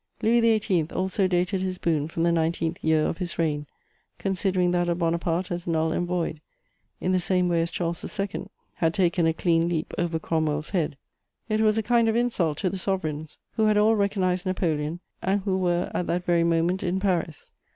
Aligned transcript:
Louis 0.23 0.41
XVIII. 0.41 0.87
also 0.95 1.27
dated 1.27 1.61
his 1.61 1.77
boon 1.77 2.07
from 2.07 2.23
the 2.23 2.31
nineteenth 2.31 2.83
year 2.83 3.05
of 3.05 3.19
his 3.19 3.37
reign, 3.37 3.67
considering 4.17 4.71
that 4.71 4.89
of 4.89 4.97
Bonaparte 4.97 5.51
as 5.51 5.67
null 5.67 5.91
and 5.91 6.07
void, 6.07 6.41
in 6.99 7.11
the 7.11 7.19
same 7.19 7.47
way 7.47 7.61
as 7.61 7.69
Charles 7.69 8.03
II. 8.19 8.47
had 8.77 8.95
taken 8.95 9.27
a 9.27 9.33
clean 9.35 9.69
leap 9.69 9.93
over 9.99 10.17
Cromwell's 10.17 10.71
head: 10.71 10.97
it 11.49 11.61
was 11.61 11.77
a 11.77 11.83
kind 11.83 12.09
of 12.09 12.15
insult 12.15 12.57
to 12.57 12.69
the 12.71 12.79
sovereigns, 12.79 13.37
who 13.51 13.65
had 13.67 13.77
all 13.77 13.95
recognised 13.95 14.43
Napoleon 14.47 15.01
and 15.21 15.41
who 15.41 15.55
were 15.55 15.91
at 15.93 16.07
that 16.07 16.23
very 16.25 16.43
moment 16.43 16.81
in 16.81 16.99
Paris. 16.99 17.51